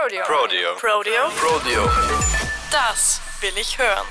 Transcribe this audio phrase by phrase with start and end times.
[0.00, 0.22] Rodeo.
[0.28, 0.70] Rodeo.
[0.74, 1.24] Rodeo.
[1.42, 1.84] Rodeo.
[2.70, 4.06] Das will ich hören.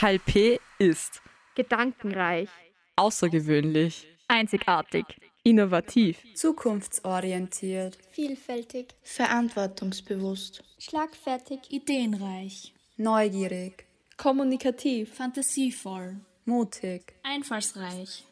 [0.00, 1.22] HLP ist
[1.54, 2.48] Gedankenreich.
[2.96, 5.04] außergewöhnlich, Einzigartig.
[5.44, 13.86] innovativ, zukunftsorientiert, Vielfältig, verantwortungsbewusst, schlagfertig, ideenreich, neugierig,
[14.18, 17.14] kommunikativ, fantasievoll, mutig.
[17.22, 18.24] einfallsreich.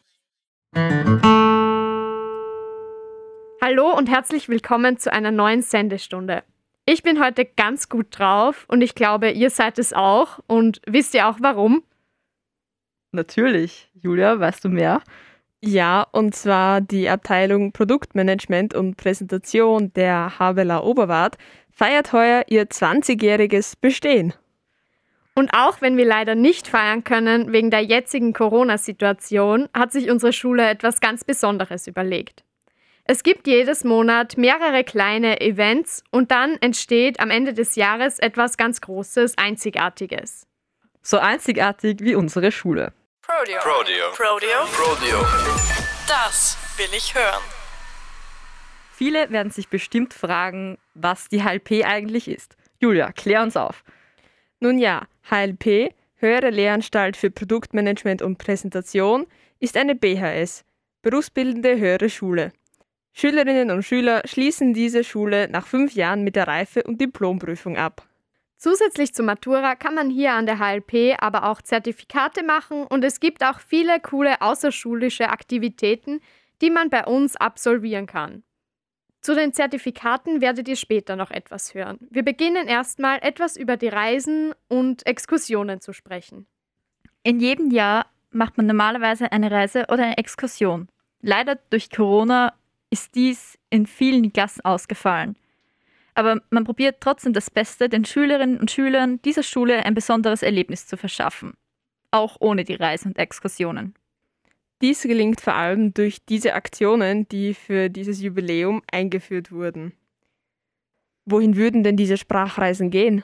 [3.61, 6.43] Hallo und herzlich willkommen zu einer neuen Sendestunde.
[6.85, 10.39] Ich bin heute ganz gut drauf und ich glaube, ihr seid es auch.
[10.47, 11.83] Und wisst ihr auch warum?
[13.11, 13.89] Natürlich.
[13.93, 15.01] Julia, weißt du mehr?
[15.61, 21.37] Ja, und zwar die Abteilung Produktmanagement und Präsentation der Havela Oberwart
[21.69, 24.33] feiert heuer ihr 20-jähriges Bestehen.
[25.35, 30.31] Und auch wenn wir leider nicht feiern können wegen der jetzigen Corona-Situation, hat sich unsere
[30.31, 32.45] Schule etwas ganz Besonderes überlegt.
[33.11, 38.55] Es gibt jedes Monat mehrere kleine Events und dann entsteht am Ende des Jahres etwas
[38.55, 40.45] ganz Großes, Einzigartiges.
[41.01, 42.93] So einzigartig wie unsere Schule.
[43.27, 43.61] Rodeo.
[43.61, 44.09] Rodeo.
[44.09, 44.59] Rodeo.
[44.61, 45.25] Rodeo.
[46.07, 47.41] Das will ich hören.
[48.91, 52.57] Viele werden sich bestimmt fragen, was die HLP eigentlich ist.
[52.79, 53.83] Julia, klär uns auf.
[54.59, 59.25] Nun ja, HLP, Höhere Lehranstalt für Produktmanagement und Präsentation,
[59.59, 60.63] ist eine BHS,
[61.01, 62.51] berufsbildende höhere Schule.
[63.13, 68.07] Schülerinnen und Schüler schließen diese Schule nach fünf Jahren mit der Reife- und Diplomprüfung ab.
[68.57, 73.21] Zusätzlich zur Matura kann man hier an der HLP aber auch Zertifikate machen und es
[73.21, 76.19] gibt auch viele coole außerschulische Aktivitäten,
[76.61, 78.43] die man bei uns absolvieren kann.
[79.21, 81.99] Zu den Zertifikaten werdet ihr später noch etwas hören.
[82.09, 86.45] Wir beginnen erstmal etwas über die Reisen und Exkursionen zu sprechen.
[87.23, 90.87] In jedem Jahr macht man normalerweise eine Reise oder eine Exkursion.
[91.21, 92.53] Leider durch Corona
[92.89, 95.35] ist dies in vielen Klassen ausgefallen.
[96.15, 100.87] Aber man probiert trotzdem das Beste, den Schülerinnen und Schülern dieser Schule ein besonderes Erlebnis
[100.87, 101.53] zu verschaffen.
[102.11, 103.93] Auch ohne die Reisen und Exkursionen.
[104.81, 109.93] Dies gelingt vor allem durch diese Aktionen, die für dieses Jubiläum eingeführt wurden.
[111.25, 113.23] Wohin würden denn diese Sprachreisen gehen?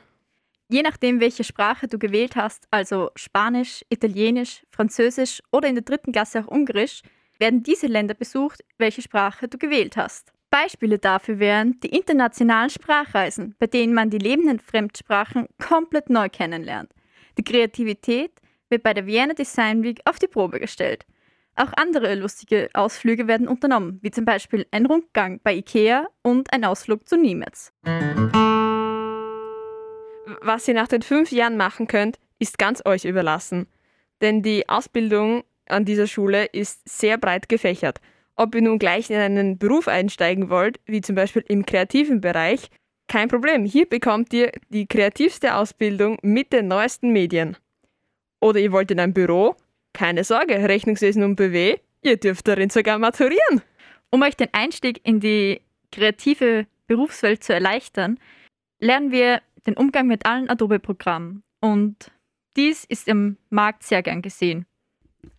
[0.68, 6.12] Je nachdem, welche Sprache du gewählt hast, also Spanisch, Italienisch, Französisch oder in der dritten
[6.12, 7.02] Klasse auch Ungarisch,
[7.40, 10.32] werden diese Länder besucht, welche Sprache du gewählt hast.
[10.50, 16.92] Beispiele dafür wären die internationalen Sprachreisen, bei denen man die lebenden Fremdsprachen komplett neu kennenlernt.
[17.38, 18.32] Die Kreativität
[18.70, 21.06] wird bei der Vienna Design Week auf die Probe gestellt.
[21.58, 26.66] Auch andere lustige Ausflüge werden unternommen, wie zum Beispiel ein Rundgang bei IKEA und ein
[26.66, 27.72] Ausflug zu Niemetz.
[30.42, 33.68] Was ihr nach den fünf Jahren machen könnt, ist ganz euch überlassen.
[34.22, 38.00] Denn die Ausbildung an dieser Schule ist sehr breit gefächert.
[38.36, 42.70] Ob ihr nun gleich in einen Beruf einsteigen wollt, wie zum Beispiel im kreativen Bereich,
[43.08, 43.66] kein Problem.
[43.66, 47.56] Hier bekommt ihr die kreativste Ausbildung mit den neuesten Medien.
[48.42, 49.56] Oder ihr wollt in ein Büro,
[49.94, 53.62] keine Sorge, Rechnungswesen und BW, ihr dürft darin sogar maturieren.
[54.12, 55.62] Um euch den Einstieg in die
[55.92, 58.20] kreative Berufswelt zu erleichtern,
[58.80, 61.44] lernen wir den Umgang mit allen Adobe-Programmen.
[61.62, 62.12] Und
[62.56, 64.66] dies ist im Markt sehr gern gesehen.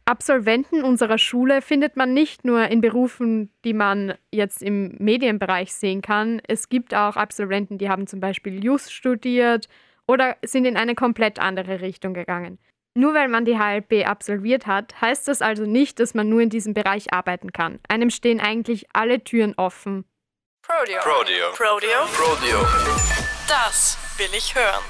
[0.04, 6.02] Absolventen unserer Schule findet man nicht nur in Berufen, die man jetzt im Medienbereich sehen
[6.02, 6.40] kann.
[6.46, 9.68] Es gibt auch Absolventen, die haben zum Beispiel Just studiert
[10.06, 12.58] oder sind in eine komplett andere Richtung gegangen.
[12.94, 16.48] Nur weil man die HLP absolviert hat, heißt das also nicht, dass man nur in
[16.48, 17.78] diesem Bereich arbeiten kann.
[17.88, 20.06] Einem stehen eigentlich alle Türen offen.
[20.66, 21.00] Rodeo.
[21.00, 21.48] Rodeo.
[21.50, 22.00] Rodeo.
[22.18, 22.66] Rodeo.
[23.48, 24.82] Das will ich hören.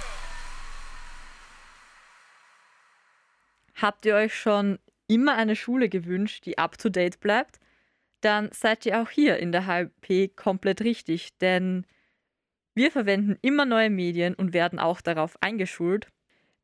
[3.74, 4.78] Habt ihr euch schon
[5.08, 7.58] immer eine Schule gewünscht, die up-to-date bleibt?
[8.20, 11.86] Dann seid ihr auch hier in der HLP komplett richtig, denn
[12.74, 16.08] wir verwenden immer neue Medien und werden auch darauf eingeschult.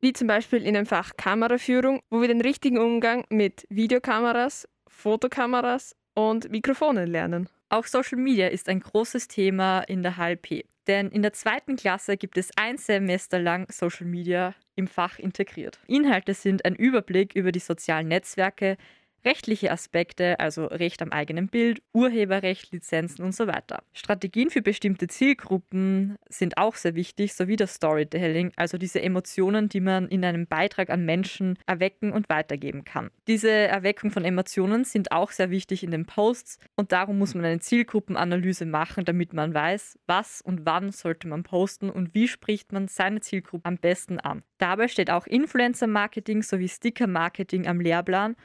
[0.00, 5.94] Wie zum Beispiel in dem Fach Kameraführung, wo wir den richtigen Umgang mit Videokameras, Fotokameras
[6.14, 7.48] und Mikrofonen lernen.
[7.68, 12.18] Auch Social Media ist ein großes Thema in der HLP, denn in der zweiten Klasse
[12.18, 15.80] gibt es ein Semester lang Social Media im Fach integriert.
[15.86, 18.76] Inhalte sind ein Überblick über die sozialen Netzwerke,
[19.24, 23.82] rechtliche Aspekte, also Recht am eigenen Bild, Urheberrecht, Lizenzen und so weiter.
[23.92, 29.80] Strategien für bestimmte Zielgruppen sind auch sehr wichtig, sowie das Storytelling, also diese Emotionen, die
[29.80, 33.10] man in einem Beitrag an Menschen erwecken und weitergeben kann.
[33.26, 37.44] Diese Erweckung von Emotionen sind auch sehr wichtig in den Posts und darum muss man
[37.44, 42.72] eine Zielgruppenanalyse machen, damit man weiß, was und wann sollte man posten und wie spricht
[42.72, 44.42] man seine Zielgruppe am besten an.
[44.58, 48.36] Dabei steht auch Influencer-Marketing sowie Sticker-Marketing am Lehrplan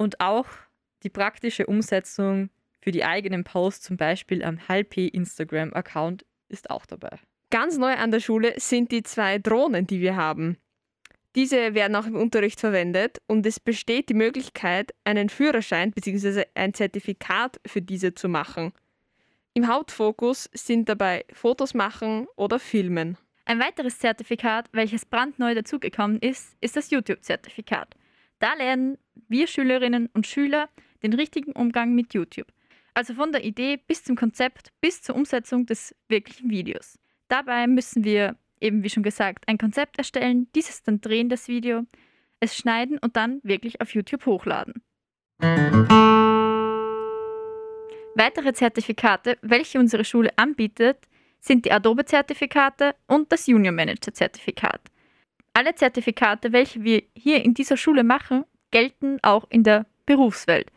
[0.00, 0.46] und auch
[1.02, 2.48] die praktische Umsetzung
[2.80, 7.18] für die eigenen Posts, zum Beispiel am HLP Instagram-Account, ist auch dabei.
[7.50, 10.56] Ganz neu an der Schule sind die zwei Drohnen, die wir haben.
[11.34, 16.44] Diese werden auch im Unterricht verwendet und es besteht die Möglichkeit, einen Führerschein bzw.
[16.54, 18.72] ein Zertifikat für diese zu machen.
[19.52, 23.18] Im Hauptfokus sind dabei Fotos machen oder Filmen.
[23.44, 27.96] Ein weiteres Zertifikat, welches brandneu dazugekommen ist, ist das YouTube-Zertifikat.
[28.40, 28.96] Da lernen
[29.28, 30.70] wir Schülerinnen und Schüler
[31.02, 32.48] den richtigen Umgang mit YouTube.
[32.94, 36.98] Also von der Idee bis zum Konzept bis zur Umsetzung des wirklichen Videos.
[37.28, 41.84] Dabei müssen wir, eben wie schon gesagt, ein Konzept erstellen, dieses dann drehen, das Video,
[42.40, 44.82] es schneiden und dann wirklich auf YouTube hochladen.
[48.14, 50.96] Weitere Zertifikate, welche unsere Schule anbietet,
[51.40, 54.80] sind die Adobe-Zertifikate und das Junior Manager-Zertifikat.
[55.52, 60.70] Alle Zertifikate, welche wir hier in dieser Schule machen, gelten auch in der Berufswelt.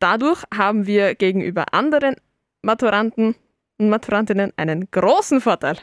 [0.00, 2.16] Dadurch haben wir gegenüber anderen
[2.62, 3.36] Maturanten
[3.78, 5.78] und Maturantinnen einen großen Vorteil.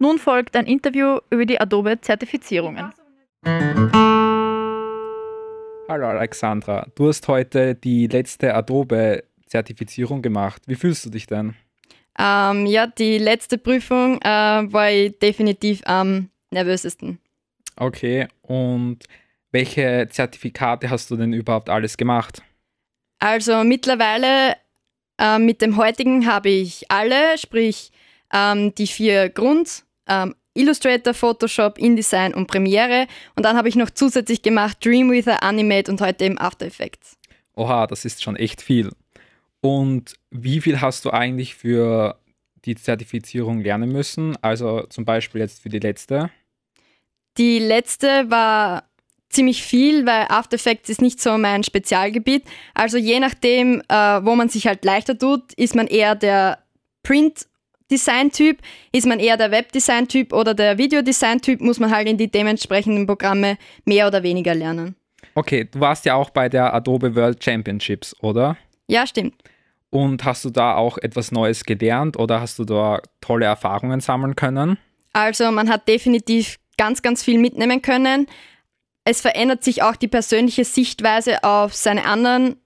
[0.00, 2.92] Nun folgt ein Interview über die Adobe-Zertifizierungen.
[5.88, 10.62] Hallo Alexandra, du hast heute die letzte Adobe-Zertifizierung gemacht.
[10.66, 11.54] Wie fühlst du dich denn?
[12.18, 17.20] Ähm, ja, die letzte Prüfung äh, war ich definitiv am nervösesten.
[17.76, 19.04] Okay, und
[19.50, 22.42] welche Zertifikate hast du denn überhaupt alles gemacht?
[23.18, 24.56] Also mittlerweile
[25.18, 27.92] äh, mit dem heutigen habe ich alle, sprich
[28.32, 33.06] ähm, die vier Grund, ähm, Illustrator, Photoshop, InDesign und Premiere.
[33.34, 37.16] Und dann habe ich noch zusätzlich gemacht Dreamweaver, Animate und heute eben After Effects.
[37.56, 38.90] Oha, das ist schon echt viel.
[39.60, 42.18] Und wie viel hast du eigentlich für
[42.64, 44.36] die Zertifizierung lernen müssen?
[44.42, 46.30] Also zum Beispiel jetzt für die letzte?
[47.38, 48.84] Die letzte war
[49.28, 52.44] ziemlich viel, weil After Effects ist nicht so mein Spezialgebiet.
[52.72, 56.58] Also je nachdem, äh, wo man sich halt leichter tut, ist man eher der
[57.02, 58.58] Print-Design-Typ,
[58.92, 63.58] ist man eher der Web-Design-Typ oder der Videodesign-Typ, muss man halt in die dementsprechenden Programme
[63.84, 64.94] mehr oder weniger lernen.
[65.34, 68.56] Okay, du warst ja auch bei der Adobe World Championships, oder?
[68.86, 69.34] Ja, stimmt.
[69.90, 74.36] Und hast du da auch etwas Neues gelernt oder hast du da tolle Erfahrungen sammeln
[74.36, 74.78] können?
[75.12, 78.26] Also man hat definitiv ganz, ganz viel mitnehmen können.
[79.04, 82.56] Es verändert sich auch die persönliche Sichtweise auf seine anderen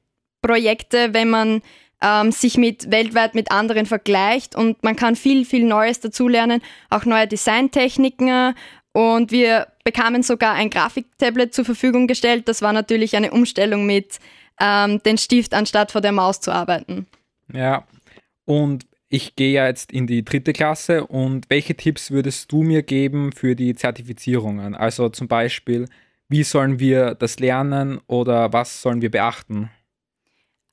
[0.41, 1.63] Projekte, wenn man
[2.01, 7.05] ähm, sich mit weltweit mit anderen vergleicht und man kann viel, viel Neues dazulernen, auch
[7.05, 8.55] neue Designtechniken
[8.93, 12.49] und wir bekamen sogar ein Grafiktablet zur Verfügung gestellt.
[12.49, 14.19] Das war natürlich eine Umstellung mit
[14.61, 17.07] ähm, den Stift anstatt vor der Maus zu arbeiten.
[17.53, 17.85] Ja,
[18.45, 22.83] und ich gehe ja jetzt in die dritte Klasse und welche Tipps würdest du mir
[22.83, 24.75] geben für die Zertifizierungen?
[24.75, 25.87] Also zum Beispiel,
[26.29, 29.71] wie sollen wir das lernen oder was sollen wir beachten?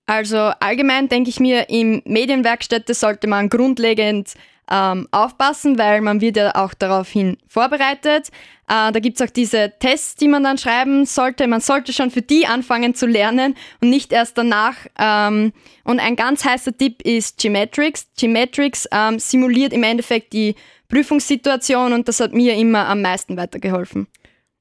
[0.05, 4.35] Also allgemein denke ich mir, in Medienwerkstätte sollte man grundlegend
[4.69, 8.29] ähm, aufpassen, weil man wird ja auch daraufhin vorbereitet.
[8.67, 11.47] Äh, da gibt es auch diese Tests, die man dann schreiben sollte.
[11.47, 14.75] Man sollte schon für die anfangen zu lernen und nicht erst danach.
[14.97, 15.53] Ähm,
[15.83, 18.07] und ein ganz heißer Tipp ist Geometrics.
[18.17, 20.55] Geometrics ähm, simuliert im Endeffekt die
[20.89, 24.07] Prüfungssituation und das hat mir immer am meisten weitergeholfen.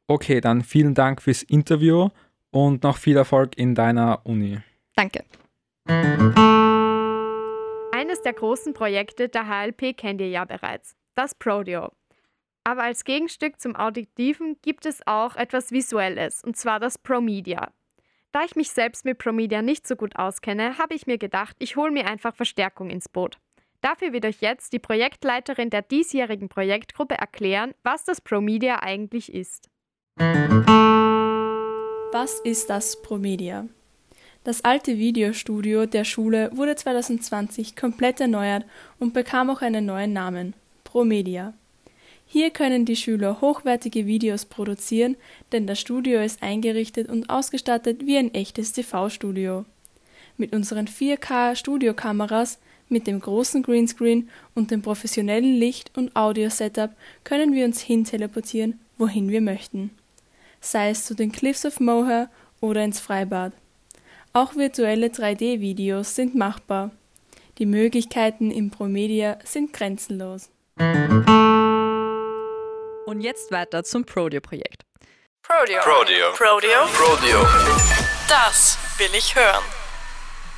[0.07, 2.09] Okay, dann vielen Dank fürs Interview
[2.51, 4.59] und noch viel Erfolg in deiner Uni.
[4.95, 5.25] Danke.
[8.15, 11.91] Eines der großen Projekte der HLP kennt ihr ja bereits, das Prodeo.
[12.63, 17.73] Aber als Gegenstück zum Auditiven gibt es auch etwas Visuelles, und zwar das ProMedia.
[18.31, 21.75] Da ich mich selbst mit ProMedia nicht so gut auskenne, habe ich mir gedacht, ich
[21.75, 23.39] hole mir einfach Verstärkung ins Boot.
[23.81, 29.69] Dafür wird euch jetzt die Projektleiterin der diesjährigen Projektgruppe erklären, was das ProMedia eigentlich ist.
[32.13, 33.67] Was ist das ProMedia?
[34.45, 38.67] Das alte Videostudio der Schule wurde 2020 komplett erneuert
[38.99, 40.53] und bekam auch einen neuen Namen,
[40.85, 41.55] ProMedia.
[42.27, 45.17] Hier können die Schüler hochwertige Videos produzieren,
[45.53, 49.65] denn das Studio ist eingerichtet und ausgestattet wie ein echtes TV-Studio.
[50.37, 52.59] Mit unseren 4K-Studiokameras,
[52.91, 56.91] mit dem großen Greenscreen und dem professionellen Licht- und Audio-Setup
[57.25, 59.91] können wir uns hin teleportieren, wohin wir möchten.
[60.61, 62.29] Sei es zu den Cliffs of Moher
[62.61, 63.55] oder ins Freibad.
[64.37, 66.91] Auch virtuelle 3D-Videos sind machbar.
[67.59, 70.51] Die Möglichkeiten im Promedia sind grenzenlos.
[73.07, 74.83] Und jetzt weiter zum Prodeo-Projekt.
[75.41, 75.81] Prodeo.
[75.83, 76.33] Prodeo.
[76.33, 76.85] Prodeo.
[76.87, 77.47] Prodeo.
[78.29, 79.63] Das will ich hören.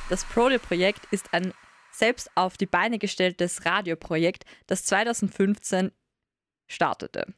[0.09, 1.53] Das Prodeo-Projekt ist ein
[1.91, 5.91] selbst auf die Beine gestelltes Radioprojekt, das 2015
[6.67, 7.31] startete.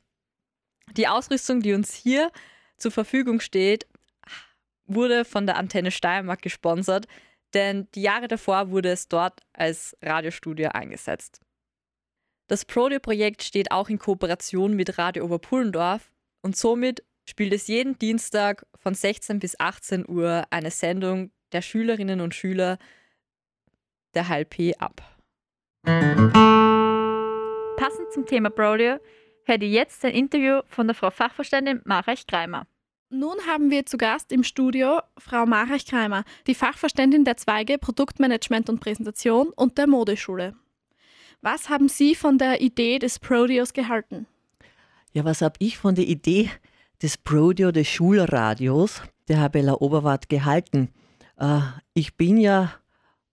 [0.96, 2.32] Die Ausrüstung, die uns hier
[2.78, 3.88] zur Verfügung steht,
[4.90, 7.08] wurde von der Antenne Steiermark gesponsert,
[7.54, 11.42] denn die Jahre davor wurde es dort als Radiostudio eingesetzt.
[12.48, 18.66] Das Prodeo-Projekt steht auch in Kooperation mit Radio Oberpullendorf und somit spielt es jeden Dienstag
[18.76, 22.80] von 16 bis 18 Uhr eine Sendung der Schülerinnen und Schüler
[24.16, 25.02] der HLP ab.
[27.78, 28.98] Passend zum Thema Prodeo
[29.46, 32.66] hört ihr jetzt ein Interview von der Frau Fachverständin Marech Kreimer.
[33.12, 38.70] Nun haben wir zu Gast im Studio Frau Marech Kreimer, die Fachverständin der Zweige Produktmanagement
[38.70, 40.54] und Präsentation und der Modeschule.
[41.42, 44.28] Was haben Sie von der Idee des Prodeos gehalten?
[45.12, 46.52] Ja, was habe ich von der Idee
[47.02, 50.90] des Prodeo des Schulradios der Herr Bella Oberwart gehalten?
[51.40, 51.62] Äh,
[51.96, 52.76] ich bin ja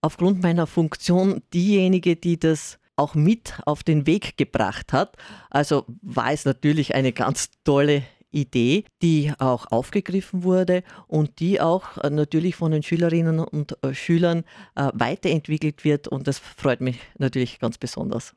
[0.01, 5.17] aufgrund meiner Funktion diejenige, die das auch mit auf den Weg gebracht hat.
[5.51, 11.97] Also war es natürlich eine ganz tolle Idee, die auch aufgegriffen wurde und die auch
[11.97, 14.43] äh, natürlich von den Schülerinnen und äh, Schülern
[14.75, 18.35] äh, weiterentwickelt wird und das freut mich natürlich ganz besonders.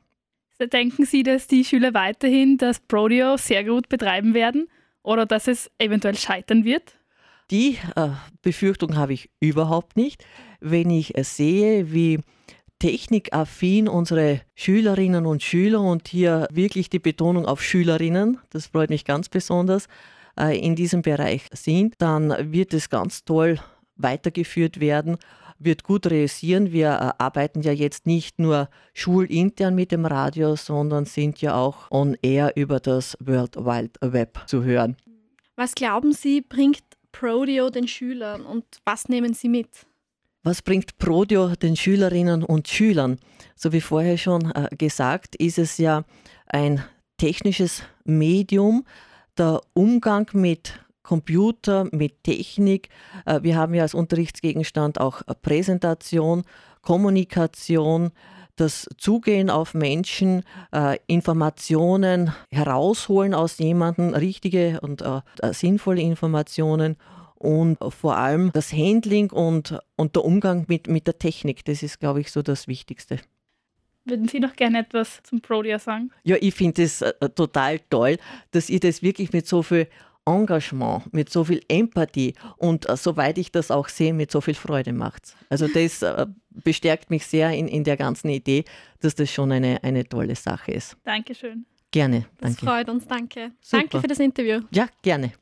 [0.59, 4.67] Denken Sie, dass die Schüler weiterhin das Prodeo sehr gut betreiben werden
[5.01, 6.97] oder dass es eventuell scheitern wird?
[7.49, 7.79] Die
[8.43, 10.23] Befürchtung habe ich überhaupt nicht.
[10.59, 12.19] Wenn ich sehe, wie
[12.81, 19.05] technikaffin unsere Schülerinnen und Schüler und hier wirklich die Betonung auf Schülerinnen, das freut mich
[19.05, 19.87] ganz besonders,
[20.39, 23.59] äh, in diesem Bereich sind, dann wird es ganz toll
[23.97, 25.17] weitergeführt werden,
[25.59, 26.71] wird gut realisieren.
[26.71, 31.91] Wir äh, arbeiten ja jetzt nicht nur schulintern mit dem Radio, sondern sind ja auch
[31.91, 34.97] on air über das World Wide Web zu hören.
[35.55, 39.85] Was glauben Sie, bringt Prodeo den Schülern und was nehmen Sie mit?
[40.43, 43.19] Was bringt Prodio den Schülerinnen und Schülern?
[43.55, 46.03] So wie vorher schon äh, gesagt, ist es ja
[46.47, 46.83] ein
[47.17, 48.83] technisches Medium,
[49.37, 52.89] der Umgang mit Computer, mit Technik.
[53.27, 56.41] Äh, wir haben ja als Unterrichtsgegenstand auch Präsentation,
[56.81, 58.11] Kommunikation,
[58.55, 60.41] das Zugehen auf Menschen,
[60.73, 65.03] äh, Informationen herausholen aus jemandem, richtige und
[65.51, 66.97] sinnvolle Informationen
[67.41, 71.99] und vor allem das Handling und, und der Umgang mit, mit der Technik, das ist,
[71.99, 73.17] glaube ich, so das Wichtigste.
[74.05, 76.11] Würden Sie noch gerne etwas zum Prodia sagen?
[76.23, 78.17] Ja, ich finde es äh, total toll,
[78.51, 79.87] dass ihr das wirklich mit so viel
[80.25, 84.53] Engagement, mit so viel Empathie und äh, soweit ich das auch sehe, mit so viel
[84.53, 85.35] Freude macht.
[85.49, 88.65] Also das äh, bestärkt mich sehr in, in der ganzen Idee,
[88.99, 90.95] dass das schon eine, eine tolle Sache ist.
[91.03, 91.65] Dankeschön.
[91.89, 92.65] Gerne, danke.
[92.65, 93.51] Das freut uns, danke.
[93.61, 93.81] Super.
[93.81, 94.61] Danke für das Interview.
[94.71, 95.33] Ja, gerne.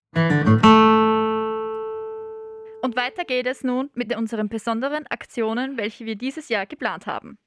[2.82, 7.38] Und weiter geht es nun mit unseren besonderen Aktionen, welche wir dieses Jahr geplant haben.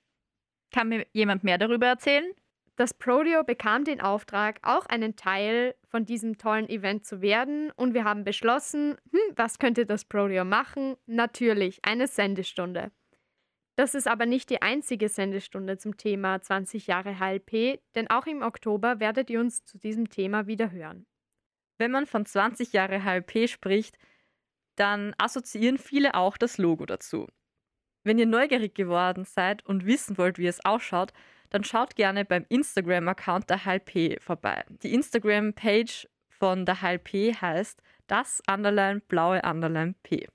[0.70, 2.32] Kann mir jemand mehr darüber erzählen?
[2.76, 7.92] Das Prodeo bekam den Auftrag, auch einen Teil von diesem tollen Event zu werden und
[7.92, 10.96] wir haben beschlossen, hm, was könnte das Prodeo machen?
[11.06, 12.90] Natürlich eine Sendestunde.
[13.76, 18.42] Das ist aber nicht die einzige Sendestunde zum Thema 20 Jahre HLP, denn auch im
[18.42, 21.06] Oktober werdet ihr uns zu diesem Thema wieder hören.
[21.78, 23.98] Wenn man von 20 Jahre HLP spricht,
[24.76, 27.26] dann assoziieren viele auch das Logo dazu.
[28.04, 31.12] Wenn ihr neugierig geworden seid und wissen wollt, wie es ausschaut,
[31.50, 34.64] dann schaut gerne beim Instagram-Account der HLP vorbei.
[34.82, 40.26] Die Instagram-Page von der HLP heißt das Underline blaue Underline P.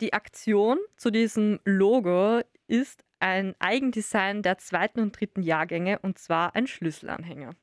[0.00, 6.54] Die Aktion zu diesem Logo ist ein Eigendesign der zweiten und dritten Jahrgänge und zwar
[6.54, 7.54] ein Schlüsselanhänger.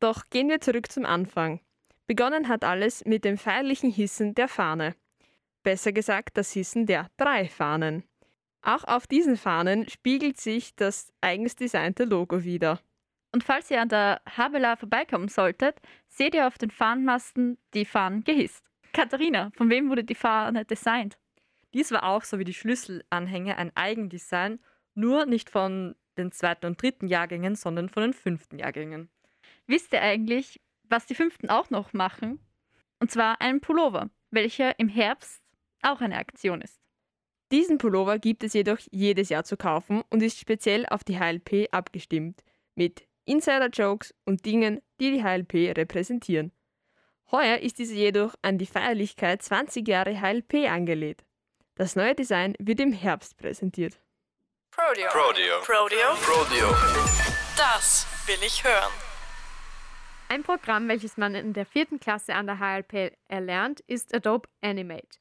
[0.00, 1.60] Doch gehen wir zurück zum Anfang.
[2.06, 4.94] Begonnen hat alles mit dem feierlichen Hissen der Fahne
[5.64, 8.04] besser gesagt das Hissen der drei Fahnen.
[8.62, 12.80] Auch auf diesen Fahnen spiegelt sich das eigens designte Logo wieder.
[13.32, 18.22] Und falls ihr an der Habela vorbeikommen solltet, seht ihr auf den Fahnenmasten die Fahnen
[18.22, 18.64] gehisst.
[18.92, 21.18] Katharina, von wem wurde die Fahne designt?
[21.74, 24.60] Dies war auch so wie die Schlüsselanhänger ein Eigendesign,
[24.94, 29.10] nur nicht von den zweiten und dritten Jahrgängen, sondern von den fünften Jahrgängen.
[29.66, 32.38] Wisst ihr eigentlich, was die fünften auch noch machen?
[33.00, 35.43] Und zwar einen Pullover, welcher im Herbst
[35.84, 36.80] auch eine Aktion ist.
[37.52, 41.68] Diesen Pullover gibt es jedoch jedes Jahr zu kaufen und ist speziell auf die HLP
[41.72, 42.42] abgestimmt,
[42.74, 46.52] mit Insider-Jokes und Dingen, die die HLP repräsentieren.
[47.30, 51.24] Heuer ist diese jedoch an die Feierlichkeit 20 Jahre HLP angelehnt.
[51.74, 54.00] Das neue Design wird im Herbst präsentiert.
[54.70, 55.08] Prodeo.
[55.10, 55.60] Prodeo.
[55.62, 56.14] Prodeo.
[56.16, 56.68] Prodeo.
[57.56, 58.92] Das will ich hören.
[60.28, 65.18] Ein Programm, welches man in der vierten Klasse an der HLP erlernt, ist Adobe Animate.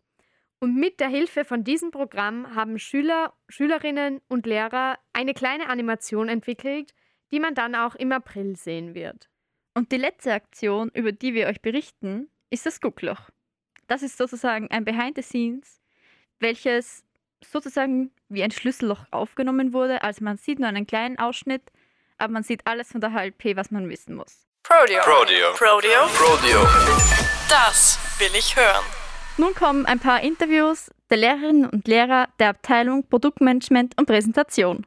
[0.63, 6.29] Und mit der Hilfe von diesem Programm haben Schüler, Schülerinnen und Lehrer eine kleine Animation
[6.29, 6.93] entwickelt,
[7.32, 9.27] die man dann auch im April sehen wird.
[9.74, 13.29] Und die letzte Aktion, über die wir euch berichten, ist das Guckloch.
[13.88, 15.82] Das ist sozusagen ein Behind the Scenes,
[16.39, 17.03] welches
[17.46, 20.01] sozusagen wie ein Schlüsselloch aufgenommen wurde.
[20.01, 21.74] Also man sieht nur einen kleinen Ausschnitt
[22.17, 24.48] aber man sieht alles von der HLP, was man wissen muss.
[24.63, 25.01] Prodeo.
[25.03, 25.51] Prodeo.
[25.53, 26.08] Prodeo.
[26.13, 26.62] Prodeo.
[27.50, 29.02] Das will ich hören.
[29.38, 34.86] Nun kommen ein paar Interviews der Lehrerinnen und Lehrer der Abteilung Produktmanagement und Präsentation.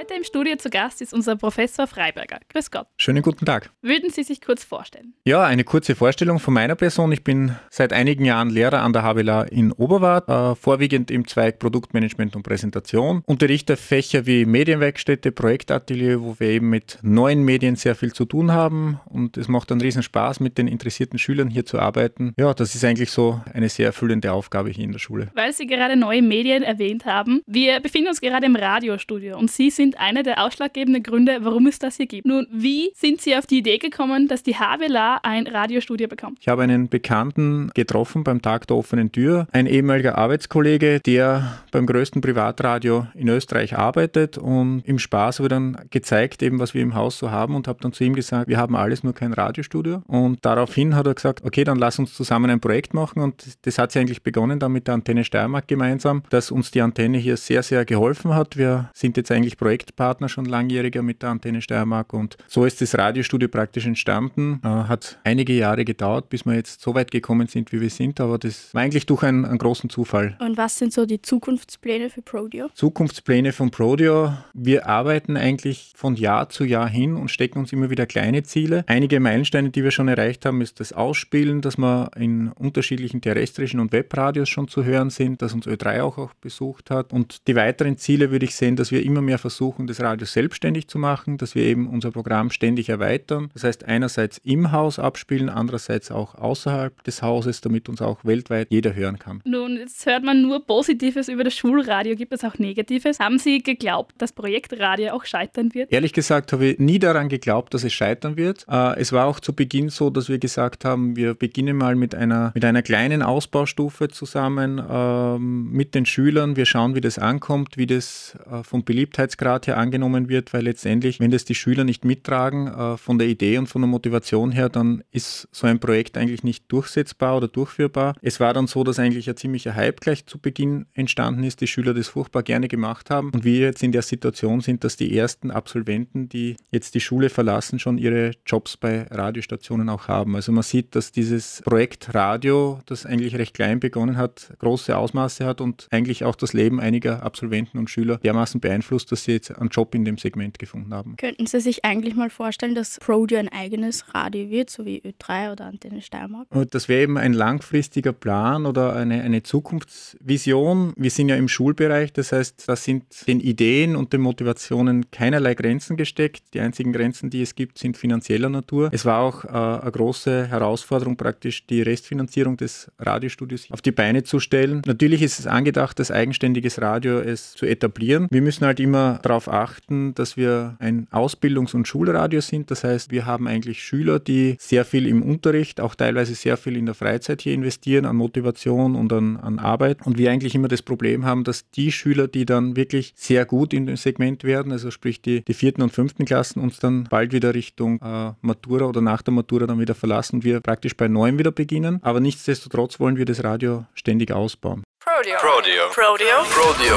[0.00, 2.38] Heute im Studio zu Gast ist unser Professor Freiberger.
[2.48, 2.86] Grüß Gott.
[2.96, 3.68] Schönen guten Tag.
[3.82, 5.12] Würden Sie sich kurz vorstellen?
[5.26, 7.12] Ja, eine kurze Vorstellung von meiner Person.
[7.12, 11.58] Ich bin seit einigen Jahren Lehrer an der HWLA in Oberwart, äh, vorwiegend im Zweig
[11.58, 13.22] Produktmanagement und Präsentation.
[13.26, 18.52] Unterrichte Fächer wie Medienwerkstätte, Projektatelier, wo wir eben mit neuen Medien sehr viel zu tun
[18.52, 19.00] haben.
[19.04, 22.32] Und es macht einen riesen Spaß, mit den interessierten Schülern hier zu arbeiten.
[22.38, 25.28] Ja, das ist eigentlich so eine sehr erfüllende Aufgabe hier in der Schule.
[25.34, 27.42] Weil Sie gerade neue Medien erwähnt haben.
[27.46, 31.78] Wir befinden uns gerade im Radiostudio und Sie sind einer der ausschlaggebenden Gründe, warum es
[31.78, 32.26] das hier gibt.
[32.26, 36.38] Nun, wie sind Sie auf die Idee gekommen, dass die HWLA ein Radiostudio bekommt?
[36.40, 41.86] Ich habe einen Bekannten getroffen beim Tag der offenen Tür, ein ehemaliger Arbeitskollege, der beim
[41.86, 46.94] größten Privatradio in Österreich arbeitet und im Spaß ich dann gezeigt, eben was wir im
[46.94, 50.02] Haus so haben und habe dann zu ihm gesagt, wir haben alles nur kein Radiostudio
[50.06, 53.78] und daraufhin hat er gesagt, okay, dann lass uns zusammen ein Projekt machen und das
[53.78, 57.36] hat sich eigentlich begonnen dann mit der Antenne Steiermark gemeinsam, dass uns die Antenne hier
[57.36, 58.56] sehr, sehr geholfen hat.
[58.56, 62.96] Wir sind jetzt eigentlich Projektpartner schon langjähriger mit der Antenne Steiermark und so ist das
[62.98, 64.60] Radiostudio praktisch entstanden.
[64.62, 68.20] Äh, hat einige Jahre gedauert, bis wir jetzt so weit gekommen sind, wie wir sind,
[68.20, 70.36] aber das war eigentlich durch einen, einen großen Zufall.
[70.38, 72.68] Und was sind so die Zukunftspläne für Prodio?
[72.74, 74.34] Zukunftspläne von Prodio.
[74.52, 78.84] Wir arbeiten eigentlich von Jahr zu Jahr hin und stecken uns immer wieder kleine Ziele.
[78.86, 83.80] Einige Meilensteine, die wir schon erreicht haben, ist das Ausspielen, dass wir in unterschiedlichen terrestrischen
[83.80, 87.14] und Webradios schon zu hören sind, dass uns Ö3 auch, auch besucht hat.
[87.14, 90.88] Und die weiteren Ziele würde ich sehen, dass wir immer mehr versuchen, das Radio selbstständig
[90.88, 93.50] zu machen, dass wir eben unser Programm ständig erweitern.
[93.54, 98.68] Das heißt, einerseits im Haus abspielen, andererseits auch außerhalb des Hauses, damit uns auch weltweit
[98.70, 99.42] jeder hören kann.
[99.44, 102.16] Nun, jetzt hört man nur Positives über das Schulradio.
[102.16, 103.18] Gibt es auch Negatives?
[103.18, 105.92] Haben Sie geglaubt, dass Projektradio auch scheitern wird?
[105.92, 108.66] Ehrlich gesagt habe ich nie daran geglaubt, dass es scheitern wird.
[108.68, 112.14] Äh, es war auch zu Beginn so, dass wir gesagt haben, wir beginnen mal mit
[112.14, 116.56] einer, mit einer kleinen Ausbaustufe zusammen ähm, mit den Schülern.
[116.56, 121.20] Wir schauen, wie das ankommt, wie das äh, vom Beliebtheitsgrad her angenommen wird, weil letztendlich,
[121.20, 124.68] wenn das die Schüler nicht mittragen, äh, von der Idee und von der Motivation her,
[124.68, 128.14] dann ist so ein Projekt eigentlich nicht durchsetzbar oder durchführbar.
[128.22, 131.66] Es war dann so, dass eigentlich ein ziemlicher Hype gleich zu Beginn entstanden ist, die
[131.66, 135.16] Schüler das furchtbar gerne gemacht haben und wir jetzt in der Situation sind, dass die
[135.16, 140.36] ersten Absolventen, die jetzt die Schule verlassen, schon ihre Jobs bei Radiostationen auch haben.
[140.36, 145.44] Also man sieht, dass dieses Projekt Radio, das eigentlich recht klein begonnen hat, große Ausmaße
[145.44, 149.58] hat und eigentlich auch das Leben einiger Absolventen und Schüler dermaßen beeinflusst, dass sie jetzt
[149.58, 151.16] einen Job in dem Segment gefunden haben.
[151.16, 155.52] Könnten Sie sich eigentlich mal vorstellen, dass Prodio ein eigenes Radio wird, so wie Ö3
[155.52, 156.46] oder Antenne Steiermark?
[156.50, 160.92] Und das wäre eben ein langfristiger Plan oder eine, eine Zukunftsvision.
[160.96, 165.54] Wir sind ja im Schulbereich, das heißt, da sind den Ideen und den Motivationen keinerlei
[165.54, 166.54] Grenzen gesteckt.
[166.54, 168.90] Die einzigen Grenzen, die es gibt, sind finanzieller Natur.
[168.92, 174.22] Es war auch äh, eine große Herausforderung, praktisch die Restfinanzierung des Radiostudios auf die Beine
[174.22, 174.82] zu stellen.
[174.86, 178.26] Natürlich ist es angedacht, als eigenständiges Radio es zu etablieren.
[178.30, 182.70] Wir müssen halt immer darauf achten, dass wir ein Ausbildungs- und Schulradio sind.
[182.70, 186.76] Das heißt, wir haben eigentlich Schüler, die sehr viel im Unterricht, auch teilweise sehr viel
[186.76, 190.04] in der Freizeit hier investieren, an Motivation und an, an Arbeit.
[190.04, 193.72] Und wir eigentlich immer das Problem haben, dass die Schüler, die dann wirklich sehr gut
[193.72, 197.32] in dem Segment werden, also sprich die, die vierten und fünften Klassen, uns dann bald
[197.32, 201.08] wieder Richtung äh, Matura oder nach der Matura dann wieder verlassen und wir praktisch bei
[201.08, 202.00] neuem wieder beginnen.
[202.02, 204.82] Aber nichtsdestotrotz wollen wir das Radio ständig ausbauen.
[205.04, 205.38] Prodeo.
[205.38, 205.88] Prodeo.
[205.92, 206.36] Prodeo.
[206.50, 206.96] Prodeo.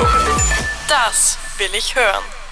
[0.87, 2.42] Das will ich hören.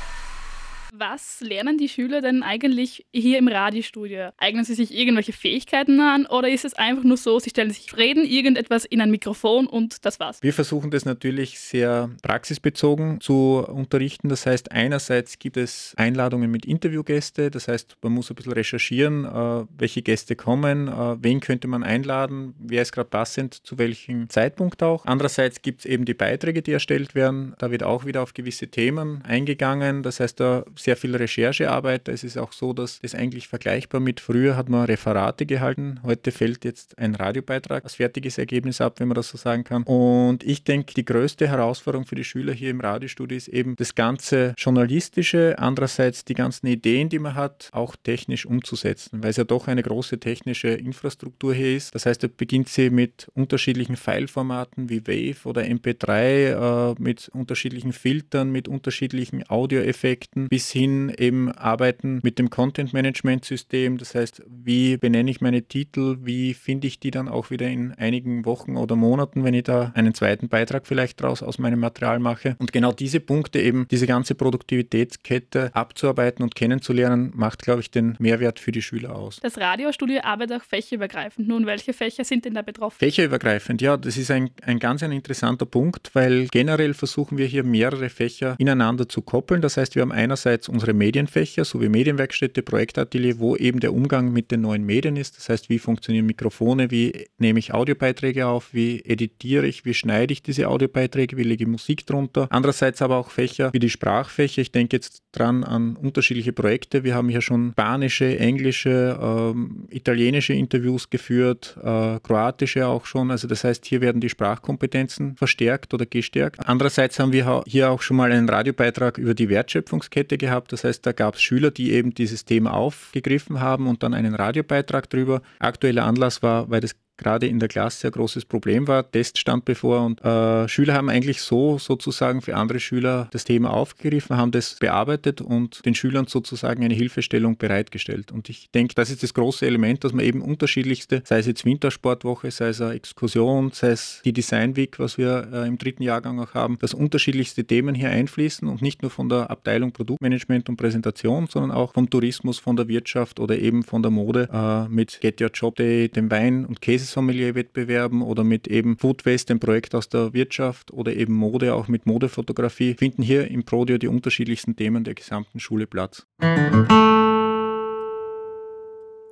[0.93, 4.31] Was lernen die Schüler denn eigentlich hier im Radiostudio?
[4.37, 7.95] Eignen sie sich irgendwelche Fähigkeiten an oder ist es einfach nur so, sie stellen sich
[7.95, 10.43] reden irgendetwas in ein Mikrofon und das war's?
[10.43, 14.27] Wir versuchen das natürlich sehr praxisbezogen zu unterrichten.
[14.27, 19.23] Das heißt, einerseits gibt es Einladungen mit Interviewgäste, das heißt, man muss ein bisschen recherchieren,
[19.23, 24.29] äh, welche Gäste kommen, äh, wen könnte man einladen, wer ist gerade passend, zu welchem
[24.29, 25.05] Zeitpunkt auch.
[25.05, 27.55] Andererseits gibt es eben die Beiträge, die erstellt werden.
[27.59, 30.03] Da wird auch wieder auf gewisse Themen eingegangen.
[30.03, 32.07] Das heißt, da sehr viel Recherchearbeit.
[32.07, 35.99] Es ist auch so, dass das eigentlich vergleichbar mit früher hat man Referate gehalten.
[36.03, 39.83] Heute fällt jetzt ein Radiobeitrag als fertiges Ergebnis ab, wenn man das so sagen kann.
[39.83, 43.95] Und ich denke, die größte Herausforderung für die Schüler hier im Radiostudio ist eben das
[43.95, 49.43] ganze Journalistische, andererseits die ganzen Ideen, die man hat, auch technisch umzusetzen, weil es ja
[49.43, 51.93] doch eine große technische Infrastruktur hier ist.
[51.93, 57.93] Das heißt, da beginnt sie mit unterschiedlichen Fileformaten wie Wave oder MP3, äh, mit unterschiedlichen
[57.93, 63.97] Filtern, mit unterschiedlichen Audioeffekten bis hin eben Arbeiten mit dem Content-Management-System.
[63.97, 67.93] Das heißt, wie benenne ich meine Titel, wie finde ich die dann auch wieder in
[67.93, 72.19] einigen Wochen oder Monaten, wenn ich da einen zweiten Beitrag vielleicht draus aus meinem Material
[72.19, 72.55] mache.
[72.59, 78.15] Und genau diese Punkte eben, diese ganze Produktivitätskette abzuarbeiten und kennenzulernen, macht, glaube ich, den
[78.19, 79.39] Mehrwert für die Schüler aus.
[79.41, 81.47] Das Radiostudio arbeitet auch fächerübergreifend.
[81.47, 82.97] Nun, welche Fächer sind denn da betroffen?
[82.99, 87.63] Fächerübergreifend, ja, das ist ein, ein ganz ein interessanter Punkt, weil generell versuchen wir hier
[87.63, 89.61] mehrere Fächer ineinander zu koppeln.
[89.61, 94.51] Das heißt, wir haben einerseits unsere Medienfächer, sowie Medienwerkstätte, Projektatelier, wo eben der Umgang mit
[94.51, 95.37] den neuen Medien ist.
[95.37, 100.33] Das heißt, wie funktionieren Mikrofone, wie nehme ich Audiobeiträge auf, wie editiere ich, wie schneide
[100.33, 102.47] ich diese Audiobeiträge, wie lege ich Musik drunter.
[102.49, 104.61] Andererseits aber auch Fächer wie die Sprachfächer.
[104.61, 107.03] Ich denke jetzt dran an unterschiedliche Projekte.
[107.03, 113.31] Wir haben hier schon spanische, englische, ähm, italienische Interviews geführt, äh, kroatische auch schon.
[113.31, 116.59] Also das heißt, hier werden die Sprachkompetenzen verstärkt oder gestärkt.
[116.65, 120.50] Andererseits haben wir hier auch schon mal einen Radiobeitrag über die Wertschöpfungskette gehabt.
[120.67, 124.35] Das heißt, da gab es Schüler, die eben dieses Thema aufgegriffen haben und dann einen
[124.35, 125.41] Radiobeitrag drüber.
[125.59, 129.09] Aktueller Anlass war, weil das gerade in der Klasse ein großes Problem war.
[129.09, 133.71] Test stand bevor und äh, Schüler haben eigentlich so sozusagen für andere Schüler das Thema
[133.71, 138.31] aufgegriffen, haben das bearbeitet und den Schülern sozusagen eine Hilfestellung bereitgestellt.
[138.31, 141.65] Und ich denke, das ist das große Element, dass man eben unterschiedlichste, sei es jetzt
[141.65, 146.03] Wintersportwoche, sei es eine Exkursion, sei es die Design Week, was wir äh, im dritten
[146.03, 150.69] Jahrgang auch haben, dass unterschiedlichste Themen hier einfließen und nicht nur von der Abteilung Produktmanagement
[150.69, 154.87] und Präsentation, sondern auch vom Tourismus, von der Wirtschaft oder eben von der Mode äh,
[154.89, 159.59] mit Get Your Job Day, dem Wein- und Käse Sommelier-Wettbewerben oder mit eben Foodwaste, dem
[159.59, 164.07] Projekt aus der Wirtschaft oder eben Mode, auch mit Modefotografie, finden hier im Prodio die
[164.07, 166.25] unterschiedlichsten Themen der gesamten Schule Platz.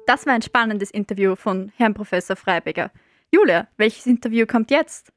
[0.06, 2.92] Das war ein spannendes Interview von Herrn Professor Freiberger.
[3.32, 5.12] Julia, welches Interview kommt jetzt?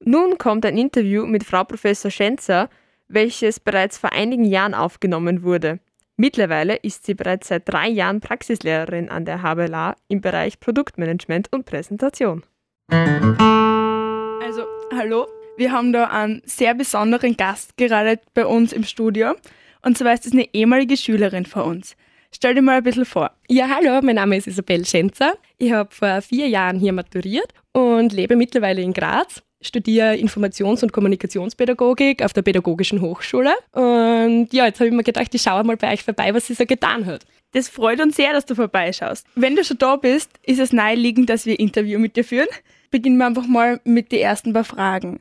[0.00, 2.70] Nun kommt ein Interview mit Frau Professor Schenzer,
[3.08, 5.80] welches bereits vor einigen Jahren aufgenommen wurde.
[6.22, 11.64] Mittlerweile ist sie bereits seit drei Jahren Praxislehrerin an der HBLA im Bereich Produktmanagement und
[11.64, 12.44] Präsentation.
[12.88, 14.62] Also,
[14.96, 19.34] hallo, wir haben da einen sehr besonderen Gast gerade bei uns im Studio.
[19.84, 21.96] Und zwar ist es eine ehemalige Schülerin von uns.
[22.32, 23.32] Stell dir mal ein bisschen vor.
[23.48, 25.34] Ja, hallo, mein Name ist Isabel Schenzer.
[25.58, 30.92] Ich habe vor vier Jahren hier maturiert und lebe mittlerweile in Graz studiere Informations- und
[30.92, 33.52] Kommunikationspädagogik auf der Pädagogischen Hochschule.
[33.72, 36.54] Und ja, jetzt habe ich mir gedacht, ich schaue mal bei euch vorbei, was sie
[36.54, 37.24] so getan hat.
[37.52, 39.26] Das freut uns sehr, dass du vorbeischaust.
[39.34, 42.48] Wenn du schon da bist, ist es naheliegend, dass wir ein Interview mit dir führen.
[42.90, 45.20] Beginnen wir einfach mal mit den ersten paar Fragen.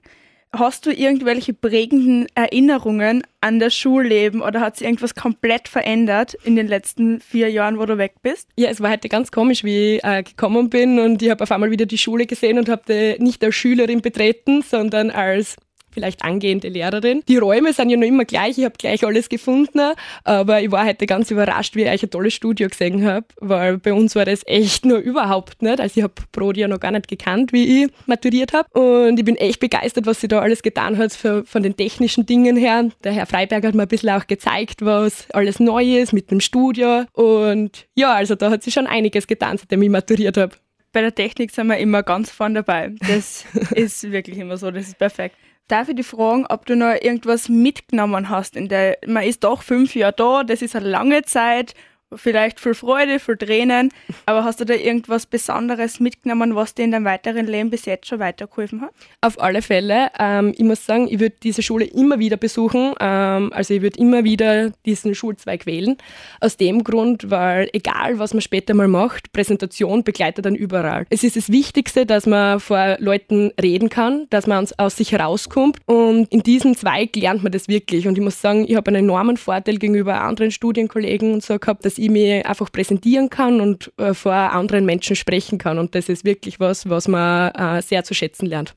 [0.53, 6.57] Hast du irgendwelche prägenden Erinnerungen an das Schulleben oder hat sich irgendwas komplett verändert in
[6.57, 8.49] den letzten vier Jahren, wo du weg bist?
[8.57, 11.51] Ja, es war heute ganz komisch, wie ich äh, gekommen bin und ich habe auf
[11.53, 15.55] einmal wieder die Schule gesehen und habe nicht als Schülerin betreten, sondern als
[15.91, 17.21] vielleicht angehende Lehrerin.
[17.27, 20.85] Die Räume sind ja noch immer gleich, ich habe gleich alles gefunden, aber ich war
[20.85, 24.25] heute ganz überrascht, wie ich euch ein tolles Studio gesehen habe, weil bei uns war
[24.25, 25.79] das echt nur überhaupt nicht.
[25.79, 28.67] Also ich habe Prodi ja noch gar nicht gekannt, wie ich maturiert habe
[29.07, 32.25] und ich bin echt begeistert, was sie da alles getan hat für, von den technischen
[32.25, 32.89] Dingen her.
[33.03, 36.39] Der Herr Freiberg hat mir ein bisschen auch gezeigt, was alles neu ist mit dem
[36.39, 40.55] Studio und ja, also da hat sie schon einiges getan, seitdem ich maturiert habe.
[40.93, 42.93] Bei der Technik sind wir immer ganz vorne dabei.
[43.07, 45.35] Das ist wirklich immer so, das ist perfekt.
[45.71, 48.57] Darf ich dich fragen, ob du noch irgendwas mitgenommen hast?
[48.57, 51.75] In der, man ist doch fünf Jahre da, das ist eine lange Zeit
[52.15, 53.91] vielleicht viel Freude, viel Tränen,
[54.25, 58.07] aber hast du da irgendwas Besonderes mitgenommen, was dir in deinem weiteren Leben bis jetzt
[58.07, 58.91] schon weitergeholfen hat?
[59.21, 60.09] Auf alle Fälle.
[60.19, 62.93] Ähm, ich muss sagen, ich würde diese Schule immer wieder besuchen.
[62.99, 65.97] Ähm, also ich würde immer wieder diesen Schulzweig wählen.
[66.39, 71.05] Aus dem Grund, weil egal, was man später mal macht, Präsentation begleitet dann überall.
[71.09, 75.77] Es ist das Wichtigste, dass man vor Leuten reden kann, dass man aus sich herauskommt
[75.85, 78.07] und in diesem Zweig lernt man das wirklich.
[78.07, 81.85] Und ich muss sagen, ich habe einen enormen Vorteil gegenüber anderen Studienkollegen und so gehabt,
[81.85, 85.77] dass ich mich einfach präsentieren kann und äh, vor anderen Menschen sprechen kann.
[85.77, 88.73] Und das ist wirklich was, was man äh, sehr zu schätzen lernt.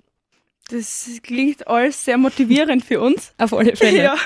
[0.70, 3.32] Das klingt alles sehr motivierend für uns.
[3.38, 4.02] Auf alle Fälle.
[4.02, 4.16] Ja,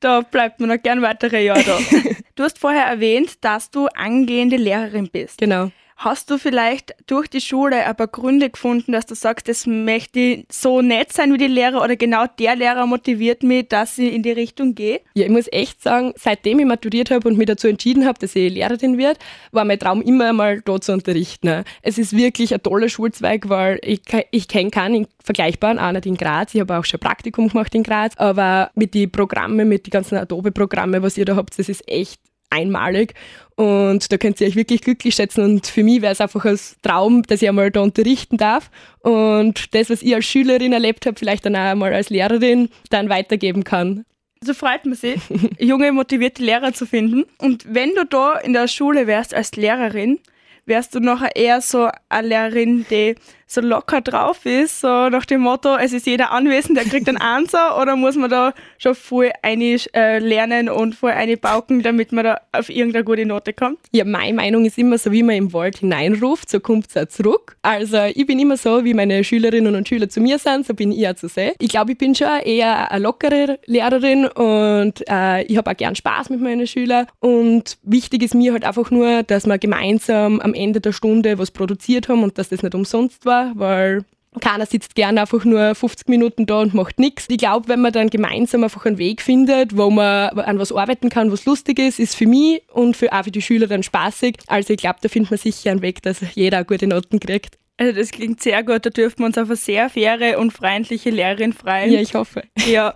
[0.00, 1.78] da bleibt man noch gern weitere Jahre da.
[2.34, 5.38] du hast vorher erwähnt, dass du angehende Lehrerin bist.
[5.38, 5.70] Genau.
[5.96, 10.46] Hast du vielleicht durch die Schule paar Gründe gefunden, dass du sagst, das möchte ich
[10.52, 14.22] so nett sein wie die Lehrer oder genau der Lehrer motiviert mich, dass ich in
[14.22, 15.00] die Richtung gehe?
[15.14, 18.36] Ja, ich muss echt sagen, seitdem ich maturiert habe und mich dazu entschieden habe, dass
[18.36, 19.18] ich Lehrerin werde,
[19.52, 21.64] war mein Traum immer einmal dort zu unterrichten.
[21.80, 26.18] Es ist wirklich ein toller Schulzweig, weil ich, ich kenne keinen vergleichbaren, auch nicht in
[26.18, 26.54] Graz.
[26.54, 30.18] Ich habe auch schon Praktikum gemacht in Graz, aber mit den Programmen, mit den ganzen
[30.18, 32.20] Adobe-Programmen, was ihr da habt, das ist echt
[32.56, 33.14] einmalig
[33.56, 36.58] und da könnt ihr euch wirklich glücklich schätzen und für mich wäre es einfach ein
[36.82, 41.18] Traum, dass ich einmal da unterrichten darf und das, was ich als Schülerin erlebt habe,
[41.18, 44.04] vielleicht dann auch einmal als Lehrerin dann weitergeben kann.
[44.42, 45.20] so freut man sich,
[45.58, 47.24] junge, motivierte Lehrer zu finden.
[47.38, 50.18] Und wenn du da in der Schule wärst als Lehrerin,
[50.66, 53.14] wärst du nachher eher so eine Lehrerin, die
[53.46, 57.18] so locker drauf ist, so nach dem Motto, es ist jeder anwesend, der kriegt einen
[57.18, 62.10] Answer, oder muss man da schon voll eine äh, lernen und voll eine bauken, damit
[62.12, 63.78] man da auf irgendeine gute Note kommt?
[63.92, 67.08] Ja, meine Meinung ist immer so, wie man im Wald hineinruft, so kommt es auch
[67.08, 67.56] zurück.
[67.62, 70.90] Also ich bin immer so, wie meine Schülerinnen und Schüler zu mir sind, so bin
[70.90, 71.52] ich auch zu sehen.
[71.60, 75.94] Ich glaube, ich bin schon eher eine lockere Lehrerin und äh, ich habe auch gern
[75.94, 80.52] Spaß mit meinen Schülern und wichtig ist mir halt einfach nur, dass wir gemeinsam am
[80.52, 84.04] Ende der Stunde was produziert haben und dass das nicht umsonst war weil
[84.40, 87.26] keiner sitzt gerne einfach nur 50 Minuten da und macht nichts.
[87.28, 91.08] Ich glaube, wenn man dann gemeinsam einfach einen Weg findet, wo man an was arbeiten
[91.08, 94.36] kann, was lustig ist, ist für mich und für, auch für die Schüler dann spaßig.
[94.46, 97.56] Also ich glaube, da findet man sicher einen Weg, dass jeder gute Noten kriegt.
[97.78, 101.10] Also das klingt sehr gut, da dürfen wir uns auf eine sehr faire und freundliche
[101.10, 101.92] Lehrerin freuen.
[101.92, 102.42] Ja, ich hoffe.
[102.66, 102.94] Ja,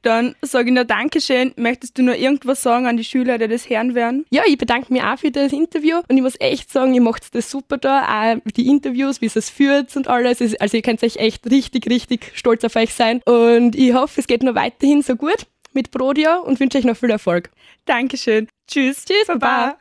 [0.00, 1.52] dann sage ich noch Dankeschön.
[1.56, 4.24] Möchtest du noch irgendwas sagen an die Schüler, die das hören werden?
[4.30, 7.34] Ja, ich bedanke mich auch für das Interview und ich muss echt sagen, ihr macht
[7.34, 10.40] das super da, auch die Interviews, wie es führt und alles.
[10.60, 14.26] Also ihr könnt euch echt richtig, richtig stolz auf euch sein und ich hoffe, es
[14.26, 17.50] geht noch weiterhin so gut mit Prodio und wünsche euch noch viel Erfolg.
[17.84, 18.48] Dankeschön.
[18.66, 19.04] Tschüss.
[19.04, 19.76] Tschüss, Baba.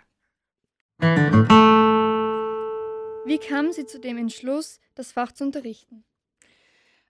[1.00, 1.81] Baba.
[3.23, 6.03] Wie kamen Sie zu dem Entschluss, das Fach zu unterrichten?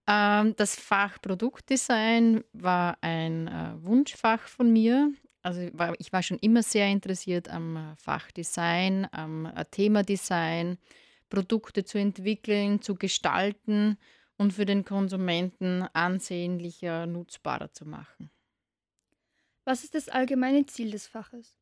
[0.08, 5.14] Ähm, das Fach Produktdesign war ein äh, Wunschfach von mir.
[5.42, 10.78] Also war, ich war schon immer sehr interessiert am äh, Fachdesign, am äh, Themadesign,
[11.30, 13.98] Produkte zu entwickeln, zu gestalten
[14.38, 18.30] und für den Konsumenten ansehnlicher, nutzbarer zu machen.
[19.64, 21.61] Was ist das allgemeine Ziel des Faches?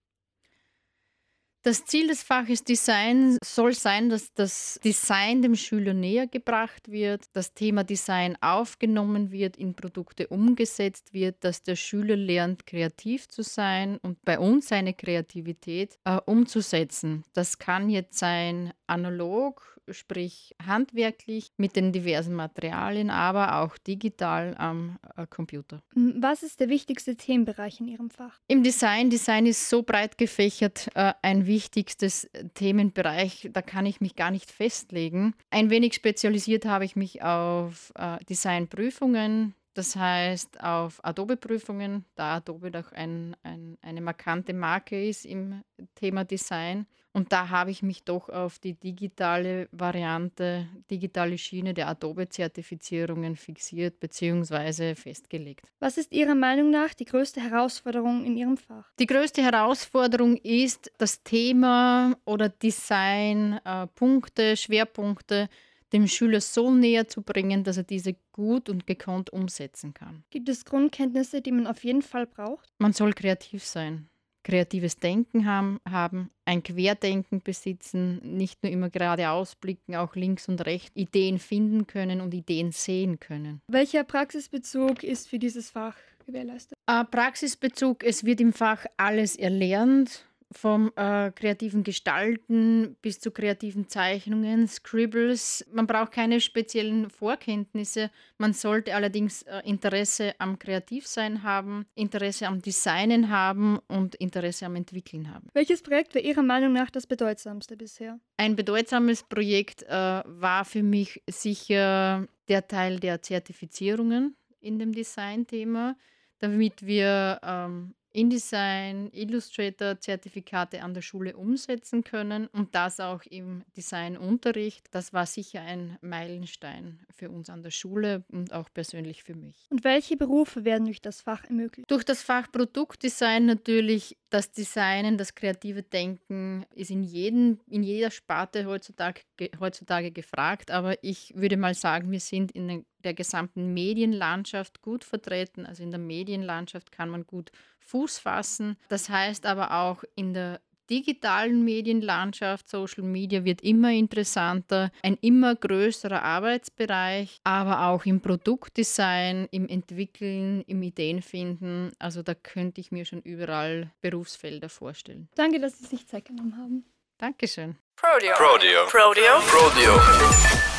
[1.62, 7.26] Das Ziel des Faches Design soll sein, dass das Design dem Schüler näher gebracht wird,
[7.34, 13.43] das Thema Design aufgenommen wird, in Produkte umgesetzt wird, dass der Schüler lernt, kreativ zu
[13.43, 17.26] sein und bei uns seine Kreativität äh, umzusetzen.
[17.34, 24.97] Das kann jetzt sein analog, sprich handwerklich mit den diversen Materialien, aber auch digital am
[25.15, 25.82] äh, Computer.
[25.93, 28.39] Was ist der wichtigste Themenbereich in Ihrem Fach?
[28.47, 29.10] Im Design.
[29.10, 34.52] Design ist so breit gefächert, äh, ein wichtigstes Themenbereich, da kann ich mich gar nicht
[34.52, 35.34] festlegen.
[35.49, 42.71] Ein wenig spezialisiert habe ich mich auf äh, Designprüfungen, das heißt auf Adobe-Prüfungen, da Adobe
[42.71, 45.63] doch ein, ein, eine markante Marke ist im
[45.95, 46.86] Thema Design.
[47.12, 54.00] Und da habe ich mich doch auf die digitale Variante, digitale Schiene der Adobe-Zertifizierungen fixiert
[54.00, 54.93] bzw.
[54.95, 55.65] festgelegt.
[55.80, 58.91] Was ist Ihrer Meinung nach die größte Herausforderung in Ihrem Fach?
[59.00, 65.50] Die größte Herausforderung ist, das Thema oder Design, äh, Punkte, Schwerpunkte
[65.91, 70.24] dem Schüler so näher zu bringen, dass er diese gut und gekonnt umsetzen kann.
[70.30, 72.69] Gibt es Grundkenntnisse, die man auf jeden Fall braucht?
[72.78, 74.08] Man soll kreativ sein
[74.43, 80.65] kreatives Denken haben, haben, ein Querdenken besitzen, nicht nur immer geradeaus blicken, auch links und
[80.65, 83.62] rechts Ideen finden können und Ideen sehen können.
[83.67, 86.78] Welcher Praxisbezug ist für dieses Fach gewährleistet?
[86.88, 93.88] Äh, Praxisbezug, es wird im Fach alles erlernt vom äh, kreativen Gestalten bis zu kreativen
[93.88, 95.65] Zeichnungen, Scribbles.
[95.71, 98.09] Man braucht keine speziellen Vorkenntnisse.
[98.38, 104.75] Man sollte allerdings äh, Interesse am Kreativsein haben, Interesse am Designen haben und Interesse am
[104.75, 105.49] Entwickeln haben.
[105.53, 108.19] Welches Projekt war Ihrer Meinung nach das bedeutsamste bisher?
[108.38, 115.95] Ein bedeutsames Projekt äh, war für mich sicher der Teil der Zertifizierungen in dem Design-Thema,
[116.39, 124.88] damit wir ähm, InDesign, Illustrator-Zertifikate an der Schule umsetzen können und das auch im Designunterricht.
[124.91, 129.67] Das war sicher ein Meilenstein für uns an der Schule und auch persönlich für mich.
[129.69, 131.89] Und welche Berufe werden durch das Fach ermöglicht?
[131.89, 138.12] Durch das Fach Produktdesign natürlich das Designen, das kreative Denken ist in, jedem, in jeder
[138.12, 139.22] Sparte heutzutage,
[139.60, 145.65] heutzutage gefragt, aber ich würde mal sagen, wir sind in der gesamten Medienlandschaft gut vertreten.
[145.65, 148.78] Also in der Medienlandschaft kann man gut Fuß fassen.
[148.89, 155.56] Das heißt aber auch in der digitalen Medienlandschaft, Social Media wird immer interessanter, ein immer
[155.56, 161.91] größerer Arbeitsbereich, aber auch im Produktdesign, im Entwickeln, im Ideenfinden.
[161.99, 165.30] Also da könnte ich mir schon überall Berufsfelder vorstellen.
[165.36, 166.86] Danke, dass Sie sich Zeit genommen haben.
[167.17, 167.75] Dankeschön.
[167.95, 168.34] Prodeo.
[168.36, 168.86] Prodeo.
[168.88, 169.39] Prodeo.
[169.41, 169.95] Prodeo.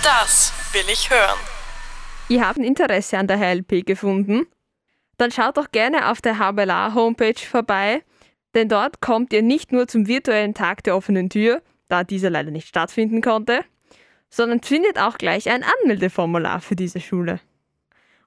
[0.02, 1.38] Das will ich hören.
[2.28, 4.46] Ihr habt ein Interesse an der HLP gefunden?
[5.18, 8.02] Dann schaut doch gerne auf der HBLA Homepage vorbei
[8.54, 12.50] denn dort kommt ihr nicht nur zum virtuellen Tag der offenen Tür, da dieser leider
[12.50, 13.64] nicht stattfinden konnte,
[14.28, 17.40] sondern findet auch gleich ein Anmeldeformular für diese Schule.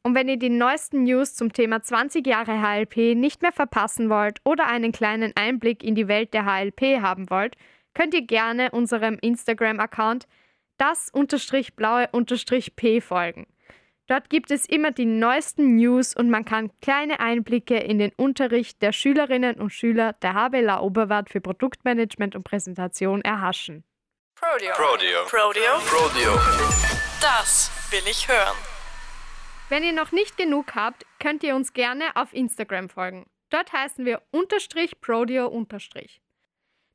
[0.06, 4.40] Und wenn ihr die neuesten News zum Thema 20 Jahre HLP nicht mehr verpassen wollt
[4.44, 7.56] oder einen kleinen Einblick in die Welt der HLP haben wollt,
[7.94, 10.28] könnt ihr gerne unserem Instagram-Account
[10.78, 11.72] das-blaue-p
[13.02, 13.46] folgen.
[14.08, 18.82] Dort gibt es immer die neuesten News und man kann kleine Einblicke in den Unterricht
[18.82, 23.86] der Schülerinnen und Schüler der HBLA Oberwart für Produktmanagement und Präsentation erhaschen.
[24.36, 24.74] Prodeo.
[24.74, 25.24] Prodeo.
[25.26, 25.78] Prodeo.
[25.86, 26.34] Prodeo.
[27.22, 28.58] Das will ich hören.
[29.70, 33.26] Wenn ihr noch nicht genug habt, könnt ihr uns gerne auf Instagram folgen.
[33.50, 36.22] Dort heißen wir unterstrich Prodeo unterstrich.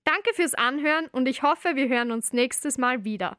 [0.05, 3.39] Danke fürs Anhören und ich hoffe, wir hören uns nächstes Mal wieder.